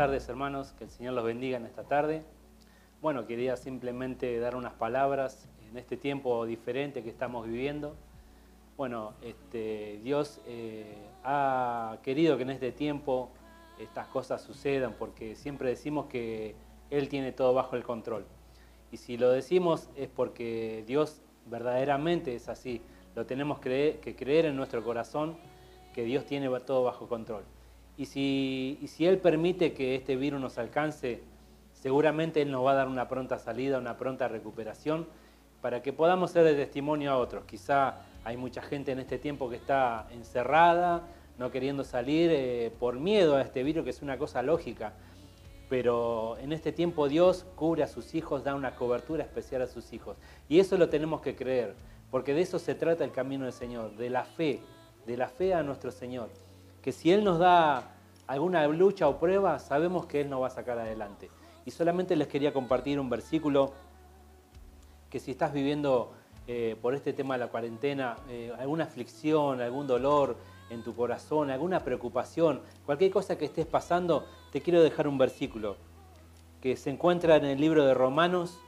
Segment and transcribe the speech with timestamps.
[0.00, 2.22] Tardes hermanos, que el Señor los bendiga en esta tarde.
[3.02, 7.94] Bueno, quería simplemente dar unas palabras en este tiempo diferente que estamos viviendo.
[8.78, 13.28] Bueno, este, Dios eh, ha querido que en este tiempo
[13.78, 16.54] estas cosas sucedan porque siempre decimos que
[16.88, 18.24] Él tiene todo bajo el control.
[18.90, 22.80] Y si lo decimos es porque Dios verdaderamente es así.
[23.14, 25.36] Lo tenemos que creer en nuestro corazón
[25.92, 27.44] que Dios tiene todo bajo control.
[28.00, 31.20] Y si, Él permite que este virus nos alcance,
[31.74, 35.06] seguramente Él nos va a dar una pronta salida, una pronta recuperación,
[35.60, 37.44] para que podamos ser de testimonio a otros.
[37.44, 41.02] Quizá hay mucha gente en este tiempo que está encerrada,
[41.36, 44.94] no queriendo salir eh, por miedo a este virus, que es una cosa lógica.
[45.68, 49.92] Pero en este tiempo Dios cubre a sus hijos, da una cobertura especial a sus
[49.92, 50.16] hijos.
[50.48, 51.74] Y eso lo tenemos que creer,
[52.10, 54.60] porque de eso se trata el camino del Señor, de la fe,
[55.06, 56.30] de la fe a nuestro Señor
[56.82, 57.94] que si Él nos da
[58.26, 61.30] alguna lucha o prueba, sabemos que Él nos va a sacar adelante.
[61.66, 63.72] Y solamente les quería compartir un versículo
[65.10, 66.12] que si estás viviendo
[66.46, 70.36] eh, por este tema de la cuarentena, eh, alguna aflicción, algún dolor
[70.70, 75.76] en tu corazón, alguna preocupación, cualquier cosa que estés pasando, te quiero dejar un versículo
[76.60, 78.58] que se encuentra en el libro de Romanos,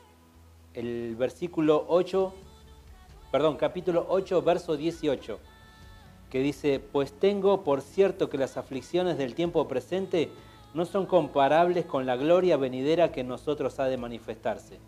[0.75, 2.35] el versículo 8,
[3.31, 5.52] perdón, capítulo 8, verso 18
[6.33, 10.31] que dice, pues tengo por cierto que las aflicciones del tiempo presente
[10.73, 14.79] no son comparables con la gloria venidera que en nosotros ha de manifestarse.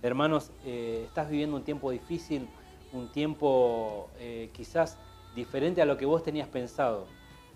[0.00, 2.46] Hermanos, eh, estás viviendo un tiempo difícil,
[2.92, 4.96] un tiempo eh, quizás
[5.34, 7.08] diferente a lo que vos tenías pensado,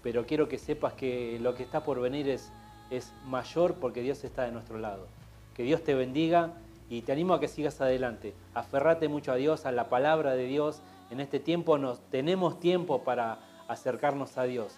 [0.03, 2.51] pero quiero que sepas que lo que está por venir es,
[2.91, 5.07] es mayor porque Dios está de nuestro lado.
[5.55, 6.53] Que Dios te bendiga
[6.91, 8.35] y te animo a que sigas adelante.
[8.55, 13.03] Aferrate mucho a Dios, a la palabra de Dios, en este tiempo nos, tenemos tiempo
[13.03, 14.75] para acercarnos a Dios.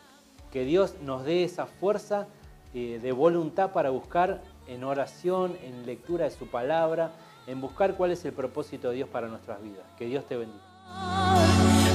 [0.53, 2.27] Que Dios nos dé esa fuerza
[2.75, 7.13] eh, de voluntad para buscar en oración, en lectura de su palabra,
[7.47, 9.85] en buscar cuál es el propósito de Dios para nuestras vidas.
[9.99, 10.63] Que Dios te bendiga.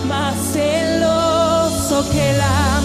[0.07, 2.84] Más celoso que la